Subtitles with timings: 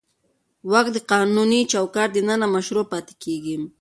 [0.71, 3.55] واک د قانوني چوکاټ دننه مشروع پاتې کېږي.